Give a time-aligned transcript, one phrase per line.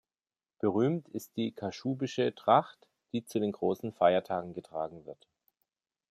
[0.57, 5.27] Berühmt ist die kaschubische Tracht, die zu den großen Feiertagen getragen wird.